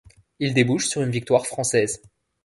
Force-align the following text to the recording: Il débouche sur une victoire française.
Il 0.39 0.55
débouche 0.55 0.87
sur 0.87 1.03
une 1.03 1.11
victoire 1.11 1.45
française. 1.45 2.01